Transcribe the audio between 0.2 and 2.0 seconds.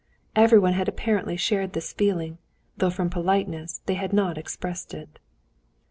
_"Everyone had apparently shared this